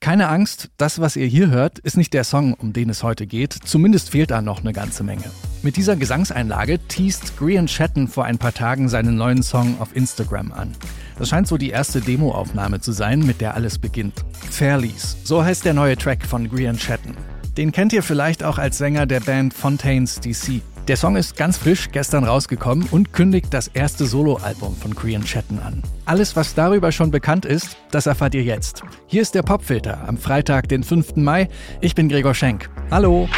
Keine 0.00 0.28
Angst, 0.28 0.70
das, 0.78 1.00
was 1.00 1.16
ihr 1.16 1.26
hier 1.26 1.50
hört, 1.50 1.78
ist 1.80 1.96
nicht 1.96 2.14
der 2.14 2.24
Song, 2.24 2.54
um 2.54 2.72
den 2.72 2.88
es 2.88 3.02
heute 3.02 3.26
geht. 3.26 3.52
Zumindest 3.52 4.10
fehlt 4.10 4.30
da 4.30 4.40
noch 4.40 4.60
eine 4.60 4.72
ganze 4.72 5.04
Menge. 5.04 5.30
Mit 5.62 5.76
dieser 5.76 5.96
Gesangseinlage 5.96 6.78
teast 6.88 7.36
Grian 7.38 7.68
Shatton 7.68 8.08
vor 8.08 8.24
ein 8.24 8.38
paar 8.38 8.54
Tagen 8.54 8.88
seinen 8.88 9.16
neuen 9.16 9.42
Song 9.42 9.78
auf 9.80 9.94
Instagram 9.94 10.52
an. 10.52 10.72
Das 11.18 11.28
scheint 11.28 11.46
so 11.46 11.58
die 11.58 11.70
erste 11.70 12.00
Demoaufnahme 12.00 12.80
zu 12.80 12.92
sein, 12.92 13.20
mit 13.20 13.42
der 13.42 13.54
alles 13.54 13.78
beginnt. 13.78 14.24
Fairlies, 14.50 15.18
so 15.24 15.44
heißt 15.44 15.66
der 15.66 15.74
neue 15.74 15.96
Track 15.96 16.24
von 16.24 16.48
Grian 16.48 16.78
Shatton. 16.78 17.14
Den 17.60 17.72
kennt 17.72 17.92
ihr 17.92 18.02
vielleicht 18.02 18.42
auch 18.42 18.56
als 18.56 18.78
Sänger 18.78 19.04
der 19.04 19.20
Band 19.20 19.52
Fontaines 19.52 20.18
DC. 20.18 20.62
Der 20.88 20.96
Song 20.96 21.16
ist 21.16 21.36
ganz 21.36 21.58
frisch 21.58 21.90
gestern 21.92 22.24
rausgekommen 22.24 22.88
und 22.90 23.12
kündigt 23.12 23.48
das 23.52 23.68
erste 23.68 24.06
Soloalbum 24.06 24.74
von 24.74 24.94
Grian 24.94 25.26
Shatton 25.26 25.58
an. 25.58 25.82
Alles, 26.06 26.36
was 26.36 26.54
darüber 26.54 26.90
schon 26.90 27.10
bekannt 27.10 27.44
ist, 27.44 27.76
das 27.90 28.06
erfahrt 28.06 28.34
ihr 28.34 28.44
jetzt. 28.44 28.82
Hier 29.08 29.20
ist 29.20 29.34
der 29.34 29.42
Popfilter 29.42 30.08
am 30.08 30.16
Freitag, 30.16 30.70
den 30.70 30.82
5. 30.82 31.16
Mai. 31.16 31.50
Ich 31.82 31.94
bin 31.94 32.08
Gregor 32.08 32.34
Schenk. 32.34 32.70
Hallo! 32.90 33.28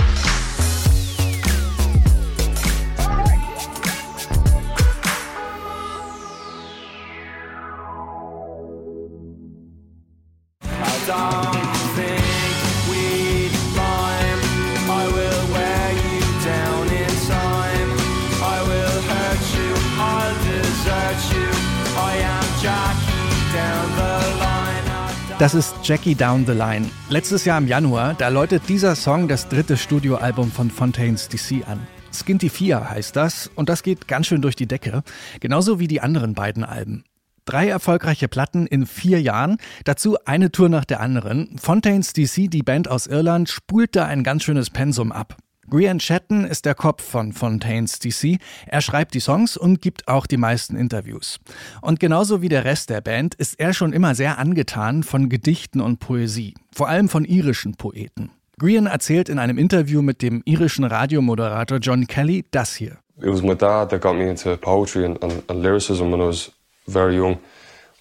Das 25.43 25.55
ist 25.55 25.75
Jackie 25.83 26.15
Down 26.15 26.47
the 26.47 26.53
Line. 26.53 26.89
Letztes 27.09 27.45
Jahr 27.45 27.59
im 27.59 27.67
Januar, 27.67 28.15
da 28.15 28.29
läutet 28.29 28.69
dieser 28.69 28.95
Song 28.95 29.27
das 29.27 29.49
dritte 29.49 29.77
Studioalbum 29.77 30.53
von 30.53 30.71
Fontaines 30.71 31.29
DC 31.29 31.67
an. 31.67 31.84
Skinty 32.12 32.49
4 32.49 32.91
heißt 32.91 33.17
das 33.17 33.51
und 33.57 33.69
das 33.69 33.83
geht 33.83 34.07
ganz 34.07 34.29
schön 34.29 34.41
durch 34.41 34.55
die 34.55 34.69
Decke, 34.69 35.03
genauso 35.41 35.81
wie 35.81 35.89
die 35.89 36.01
anderen 36.01 36.34
beiden 36.34 36.62
Alben. 36.62 37.03
Drei 37.45 37.69
erfolgreiche 37.69 38.29
Platten 38.29 38.69
in 38.69 38.87
vier 38.87 39.21
Jahren, 39.21 39.57
dazu 39.84 40.17
eine 40.27 40.53
Tour 40.53 40.69
nach 40.69 40.84
der 40.84 41.01
anderen. 41.01 41.59
Fontaines 41.59 42.12
DC, 42.12 42.49
die 42.49 42.62
Band 42.62 42.87
aus 42.87 43.09
Irland, 43.09 43.49
spult 43.49 43.97
da 43.97 44.05
ein 44.06 44.23
ganz 44.23 44.45
schönes 44.45 44.71
Pensum 44.71 45.11
ab. 45.11 45.37
Grian 45.73 46.01
Chatton 46.01 46.45
ist 46.45 46.67
der 46.67 46.75
Kopf 46.75 47.03
von 47.03 47.33
Fontaines 47.33 47.98
DC. 47.98 48.37
Er 48.67 48.83
schreibt 48.83 49.15
die 49.15 49.20
Songs 49.20 49.56
und 49.56 49.81
gibt 49.81 50.06
auch 50.06 50.27
die 50.27 50.37
meisten 50.37 50.77
Interviews. 50.77 51.41
Und 51.81 51.98
genauso 51.98 52.42
wie 52.42 52.51
der 52.51 52.67
Rest 52.67 52.91
der 52.91 53.01
Band 53.01 53.34
ist 53.37 53.59
er 53.59 53.73
schon 53.73 53.95
immer 53.95 54.15
sehr 54.15 54.39
angetan 54.39 55.03
von 55.03 55.31
Gedichten 55.31 55.81
und 55.81 55.98
Poesie, 55.98 56.53
vor 56.75 56.91
allem 56.91 57.09
von 57.09 57.25
irischen 57.25 57.77
Poeten. 57.77 58.33
Grian 58.59 58.84
erzählt 58.84 59.31
in 59.31 59.39
einem 59.39 59.56
Interview 59.56 60.03
mit 60.03 60.20
dem 60.20 60.43
irischen 60.45 60.84
Radiomoderator 60.84 61.78
John 61.78 62.06
Kelly 62.06 62.45
das 62.50 62.75
hier. 62.75 62.98
It 63.17 63.31
was 63.31 63.41
my 63.41 63.56
dad 63.56 63.89
that 63.89 64.03
got 64.03 64.15
me 64.15 64.28
into 64.28 64.55
poetry 64.59 65.06
and, 65.06 65.25
and, 65.25 65.43
and 65.48 65.62
lyricism 65.62 66.12
when 66.12 66.20
I 66.20 66.27
was 66.27 66.53
very 66.87 67.17
young. 67.17 67.39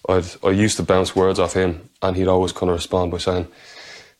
I'd, 0.09 0.25
I 0.43 0.49
used 0.49 0.75
to 0.75 0.83
bounce 0.83 1.15
words 1.15 1.39
off 1.39 1.53
him 1.53 1.79
and 2.01 2.17
he'd 2.17 2.27
always 2.27 2.53
kind 2.53 2.69
of 2.69 2.75
respond 2.75 3.11
by 3.11 3.19
saying, 3.19 3.47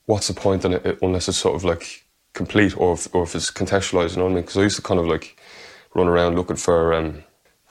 what's 0.06 0.30
the 0.30 0.34
point 0.34 0.64
in 0.64 0.72
it 0.72 1.00
unless 1.02 1.28
it's 1.28 1.38
sort 1.38 1.56
of 1.56 1.66
like 1.66 2.06
complete 2.34 2.78
or 2.78 2.94
if, 2.94 3.14
or 3.14 3.24
if 3.24 3.36
it's 3.36 3.52
contextualized, 3.52 4.12
you 4.12 4.18
know 4.18 4.24
what 4.24 4.32
I 4.32 4.36
mean? 4.36 4.44
Because 4.44 4.58
I 4.58 4.64
used 4.64 4.78
to 4.78 4.82
kind 4.82 5.00
of 5.00 5.08
like 5.08 5.38
run 5.94 6.08
around 6.08 6.36
looking 6.36 6.56
for 6.56 6.94
um, 6.94 7.24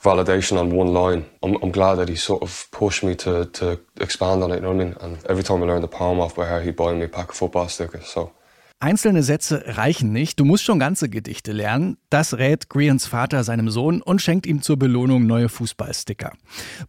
validation 0.03 0.59
on 0.59 0.69
one 0.69 0.93
line. 0.93 1.25
I'm, 1.43 1.55
I'm, 1.61 1.71
glad 1.71 1.95
that 1.95 2.09
he 2.09 2.15
sort 2.15 2.43
of 2.43 2.67
pushed 2.71 3.03
me 3.03 3.15
to, 3.15 3.45
to 3.45 3.79
expand 3.99 4.43
on 4.43 4.51
it, 4.51 4.55
you 4.55 4.61
know 4.61 4.73
what 4.73 4.81
I 4.81 4.85
mean? 4.85 4.95
And 5.01 5.25
every 5.27 5.43
time 5.43 5.63
I 5.63 5.65
learned 5.65 5.83
the 5.83 5.87
poem 5.87 6.19
off 6.19 6.35
by 6.35 6.47
heart, 6.47 6.63
he'd 6.63 6.75
buy 6.75 6.93
me 6.93 7.03
a 7.03 7.09
pack 7.09 7.29
of 7.29 7.35
football 7.35 7.67
stickers. 7.67 8.07
So 8.07 8.33
Einzelne 8.81 9.21
Sätze 9.21 9.63
reichen 9.67 10.11
nicht, 10.11 10.39
du 10.39 10.43
musst 10.43 10.63
schon 10.63 10.79
ganze 10.79 11.07
Gedichte 11.07 11.51
lernen. 11.51 11.97
Das 12.09 12.39
rät 12.39 12.67
Grians 12.67 13.05
Vater 13.05 13.43
seinem 13.43 13.69
Sohn 13.69 14.01
und 14.01 14.23
schenkt 14.23 14.47
ihm 14.47 14.63
zur 14.63 14.77
Belohnung 14.77 15.27
neue 15.27 15.49
Fußballsticker. 15.49 16.33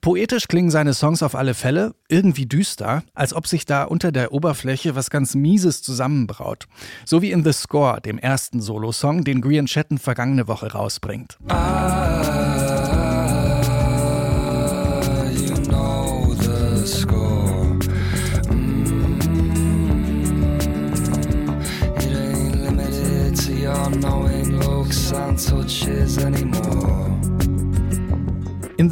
Poetisch 0.01 0.49
klingen 0.49 0.71
seine 0.71 0.95
Songs 0.95 1.23
auf 1.23 1.35
alle 1.35 1.53
Fälle, 1.53 1.95
irgendwie 2.09 2.47
düster, 2.47 3.03
als 3.13 3.35
ob 3.35 3.47
sich 3.47 3.67
da 3.67 3.85
unter 3.85 4.11
der 4.11 4.33
Oberfläche 4.33 4.97
was 4.97 5.11
ganz 5.11 5.35
Mieses 5.35 5.83
zusammenbraut. 5.83 6.67
So 7.05 7.21
wie 7.21 7.31
in 7.31 7.45
The 7.45 7.53
Score, 7.53 8.01
dem 8.01 8.17
ersten 8.17 8.63
Solosong, 8.63 9.25
den 9.25 9.43
Grian 9.43 9.67
Chatton 9.67 9.99
vergangene 9.99 10.49
Woche 10.49 10.73
rausbringt. 10.73 11.37
Ah. 11.49 12.62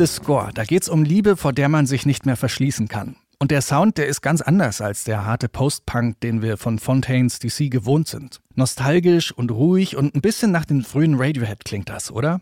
The 0.00 0.06
Score, 0.06 0.49
da 0.55 0.65
geht's 0.65 0.88
um 0.88 1.05
Liebe, 1.05 1.37
vor 1.37 1.53
der 1.53 1.69
man 1.69 1.84
sich 1.84 2.06
nicht 2.06 2.25
mehr 2.25 2.38
verschließen 2.38 2.88
kann. 2.88 3.16
Und 3.38 3.50
der 3.50 3.61
Sound, 3.61 3.99
der 3.99 4.06
ist 4.06 4.22
ganz 4.22 4.41
anders 4.41 4.81
als 4.81 5.05
der 5.05 5.27
harte 5.27 5.50
Post-Punk, 5.50 6.19
den 6.21 6.41
wir 6.41 6.56
von 6.56 6.78
Fontaines 6.78 7.38
DC 7.38 7.71
gewohnt 7.71 8.09
sind. 8.09 8.41
Nostalgisch 8.55 9.31
und 9.31 9.50
ruhig 9.50 9.99
und 9.99 10.15
ein 10.15 10.22
bisschen 10.22 10.53
nach 10.53 10.65
den 10.65 10.84
frühen 10.84 11.16
Radiohead 11.19 11.66
klingt 11.66 11.91
das, 11.91 12.11
oder? 12.11 12.41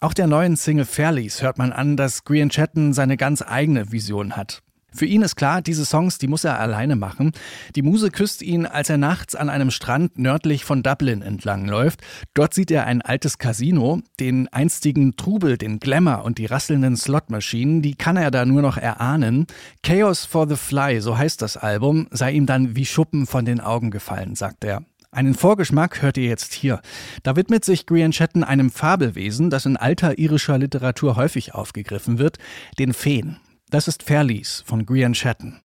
Auch 0.00 0.12
der 0.12 0.26
neuen 0.26 0.56
Single 0.56 0.86
Fairlies 0.86 1.40
hört 1.40 1.56
man 1.56 1.72
an, 1.72 1.96
dass 1.96 2.24
Grian 2.24 2.48
Chatton 2.48 2.92
seine 2.92 3.16
ganz 3.16 3.42
eigene 3.42 3.92
Vision 3.92 4.34
hat. 4.34 4.64
Für 4.90 5.04
ihn 5.04 5.22
ist 5.22 5.36
klar, 5.36 5.60
diese 5.60 5.84
Songs, 5.84 6.16
die 6.18 6.28
muss 6.28 6.44
er 6.44 6.58
alleine 6.58 6.96
machen. 6.96 7.32
Die 7.76 7.82
Muse 7.82 8.10
küsst 8.10 8.40
ihn, 8.40 8.64
als 8.64 8.88
er 8.88 8.96
nachts 8.96 9.34
an 9.34 9.50
einem 9.50 9.70
Strand 9.70 10.18
nördlich 10.18 10.64
von 10.64 10.82
Dublin 10.82 11.20
entlangläuft. 11.20 12.00
Dort 12.32 12.54
sieht 12.54 12.70
er 12.70 12.86
ein 12.86 13.02
altes 13.02 13.36
Casino, 13.38 14.00
den 14.18 14.48
einstigen 14.48 15.16
Trubel, 15.16 15.58
den 15.58 15.78
Glamour 15.78 16.24
und 16.24 16.38
die 16.38 16.46
rasselnden 16.46 16.96
Slotmaschinen, 16.96 17.82
die 17.82 17.96
kann 17.96 18.16
er 18.16 18.30
da 18.30 18.46
nur 18.46 18.62
noch 18.62 18.78
erahnen. 18.78 19.46
Chaos 19.82 20.24
for 20.24 20.48
the 20.48 20.56
Fly, 20.56 21.00
so 21.00 21.18
heißt 21.18 21.42
das 21.42 21.58
Album, 21.58 22.08
sei 22.10 22.32
ihm 22.32 22.46
dann 22.46 22.74
wie 22.74 22.86
Schuppen 22.86 23.26
von 23.26 23.44
den 23.44 23.60
Augen 23.60 23.90
gefallen, 23.90 24.36
sagt 24.36 24.64
er. 24.64 24.82
Einen 25.10 25.34
Vorgeschmack 25.34 26.02
hört 26.02 26.18
ihr 26.18 26.28
jetzt 26.28 26.52
hier. 26.52 26.80
Da 27.22 27.34
widmet 27.34 27.64
sich 27.64 27.86
Grian 27.86 28.12
Chatton 28.12 28.44
einem 28.44 28.70
Fabelwesen, 28.70 29.50
das 29.50 29.66
in 29.66 29.76
alter 29.76 30.18
irischer 30.18 30.58
Literatur 30.58 31.16
häufig 31.16 31.54
aufgegriffen 31.54 32.18
wird, 32.18 32.38
den 32.78 32.92
Feen. 32.92 33.38
Das 33.70 33.86
ist 33.86 34.02
Fairlies 34.02 34.62
von 34.64 34.86
Grian 34.86 35.12
Chatton. 35.12 35.60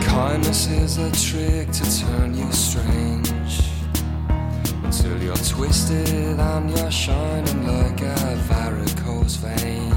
Kindness 0.00 0.66
is 0.68 0.96
a 0.96 1.10
trick 1.12 1.70
to 1.72 1.84
turn 1.84 2.34
you 2.34 2.50
strange 2.52 3.60
until 4.82 5.22
you're 5.22 5.36
twisted 5.36 6.40
and 6.40 6.70
you're 6.70 6.90
shining 6.90 7.66
like 7.66 8.00
a 8.00 8.36
varicose 9.26 9.36
vein. 9.36 9.92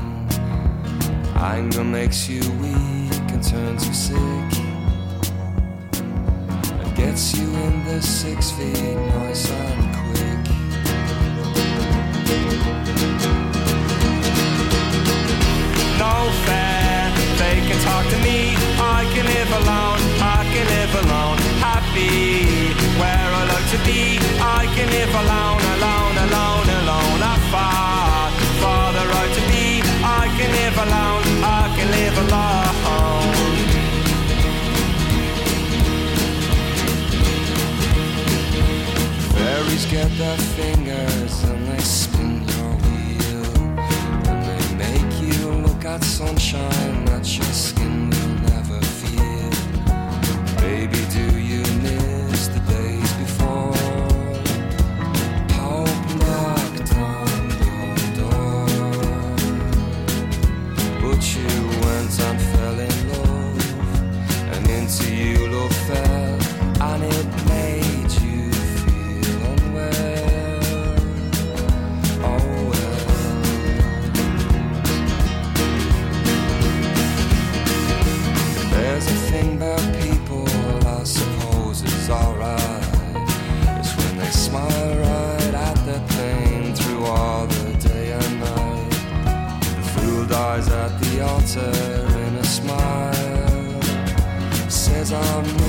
Anger 1.35 1.83
makes 1.83 2.27
you 2.27 2.41
weak 2.61 3.31
and 3.31 3.43
turns 3.43 3.87
you 3.87 3.93
sick. 3.93 4.51
It 6.85 6.95
gets 6.95 7.37
you 7.37 7.47
in 7.47 7.85
the 7.85 8.01
six 8.01 8.51
feet 8.51 8.95
nice 9.15 9.51
and 9.51 9.95
quick. 9.95 10.45
No 15.97 16.29
fair, 16.45 17.11
they 17.37 17.61
can 17.67 17.79
talk 17.83 18.05
to 18.09 18.17
me. 18.19 18.55
I 18.79 19.05
can 19.13 19.25
live 19.25 19.51
alone, 19.61 19.99
I 20.21 20.43
can 20.53 20.65
live 20.67 20.95
alone, 21.05 21.37
happy 21.59 22.73
where 22.99 23.33
I 23.33 23.45
like 23.53 23.69
to 23.71 23.85
be. 23.85 24.18
Get 39.87 40.11
their 40.19 40.37
fingers 40.37 41.43
and 41.45 41.67
they 41.67 41.79
spin 41.79 42.47
your 42.47 42.73
wheel. 42.83 43.45
And 44.27 44.39
they 44.45 44.75
make 44.75 45.13
you 45.19 45.49
look 45.65 45.83
at 45.83 46.03
sunshine 46.03 47.05
that 47.05 47.25
your 47.35 47.47
skin 47.47 47.98
the 91.19 91.25
altar 91.25 91.71
in 92.27 92.35
a 92.35 92.43
smile. 92.43 93.81
Says 94.69 95.11
I'm. 95.11 95.68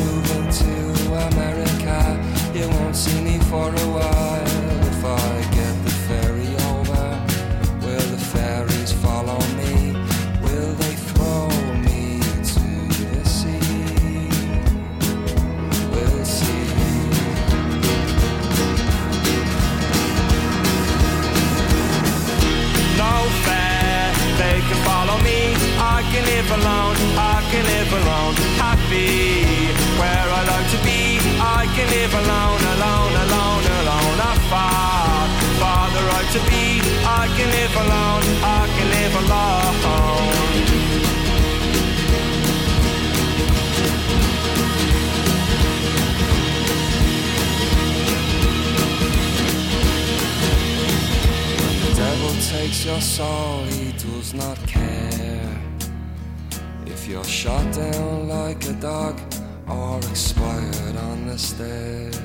You're 57.10 57.24
shot 57.24 57.74
down 57.74 58.28
like 58.28 58.64
a 58.68 58.72
dog 58.74 59.20
or 59.68 59.98
expired 59.98 60.96
on 60.96 61.26
the 61.26 61.36
stairs, 61.36 62.20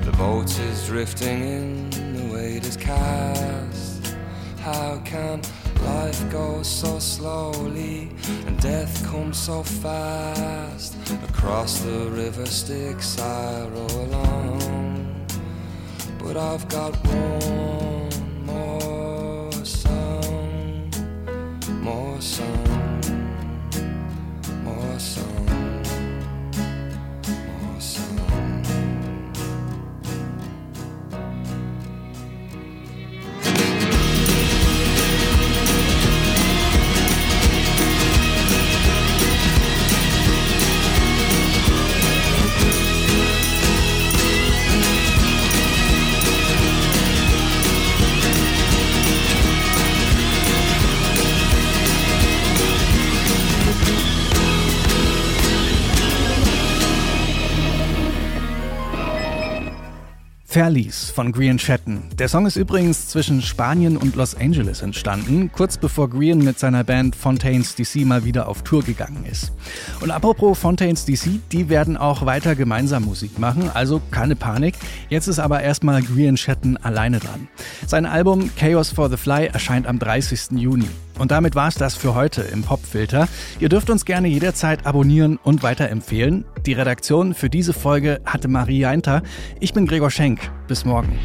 the 0.00 0.10
boat 0.12 0.50
is 0.60 0.86
drifting 0.86 1.42
in, 1.42 1.90
the 1.90 2.32
weight 2.32 2.64
is 2.64 2.74
cast. 2.78 4.16
How 4.60 4.98
can 5.04 5.42
life 5.82 6.30
go 6.32 6.62
so 6.62 6.98
slowly 6.98 8.10
and 8.46 8.58
death 8.62 9.06
come 9.10 9.34
so 9.34 9.62
fast? 9.62 10.96
Across 11.28 11.80
the 11.80 12.08
river 12.10 12.46
Styx 12.46 13.20
I 13.20 13.68
row 13.68 13.86
along, 14.06 15.26
but 16.18 16.38
I've 16.38 16.66
got 16.70 16.96
one 17.06 18.46
more 18.46 19.52
song, 19.66 20.90
more 21.82 22.20
song, 22.22 22.47
Fairlies 60.50 61.10
von 61.10 61.30
Grian 61.30 61.58
Shetton. 61.58 62.04
Der 62.18 62.26
Song 62.26 62.46
ist 62.46 62.56
übrigens 62.56 63.08
zwischen 63.08 63.42
Spanien 63.42 63.98
und 63.98 64.16
Los 64.16 64.34
Angeles 64.34 64.80
entstanden, 64.80 65.52
kurz 65.52 65.76
bevor 65.76 66.08
Grian 66.08 66.38
mit 66.38 66.58
seiner 66.58 66.84
Band 66.84 67.14
Fontaines 67.14 67.74
DC 67.74 68.06
mal 68.06 68.24
wieder 68.24 68.48
auf 68.48 68.62
Tour 68.62 68.82
gegangen 68.82 69.26
ist. 69.30 69.52
Und 70.00 70.10
apropos 70.10 70.58
Fontaines 70.58 71.04
DC, 71.04 71.38
die 71.52 71.68
werden 71.68 71.98
auch 71.98 72.24
weiter 72.24 72.54
gemeinsam 72.54 73.04
Musik 73.04 73.38
machen, 73.38 73.70
also 73.74 74.00
keine 74.10 74.36
Panik. 74.36 74.74
Jetzt 75.10 75.26
ist 75.26 75.38
aber 75.38 75.60
erstmal 75.60 76.00
Grian 76.02 76.38
Shetton 76.38 76.78
alleine 76.78 77.18
dran. 77.18 77.48
Sein 77.86 78.06
Album 78.06 78.50
Chaos 78.56 78.88
for 78.88 79.10
the 79.10 79.18
Fly 79.18 79.48
erscheint 79.48 79.86
am 79.86 79.98
30. 79.98 80.52
Juni. 80.52 80.88
Und 81.18 81.30
damit 81.30 81.54
war's 81.54 81.74
das 81.74 81.94
für 81.94 82.14
heute 82.14 82.42
im 82.42 82.62
Popfilter. 82.62 83.28
Ihr 83.60 83.68
dürft 83.68 83.90
uns 83.90 84.04
gerne 84.04 84.28
jederzeit 84.28 84.86
abonnieren 84.86 85.38
und 85.42 85.62
weiterempfehlen. 85.62 86.44
Die 86.64 86.72
Redaktion 86.72 87.34
für 87.34 87.50
diese 87.50 87.72
Folge 87.72 88.20
hatte 88.24 88.48
Marie 88.48 88.80
Jainter. 88.80 89.22
Ich 89.60 89.72
bin 89.72 89.86
Gregor 89.86 90.10
Schenk. 90.10 90.50
Bis 90.68 90.84
morgen. 90.84 91.18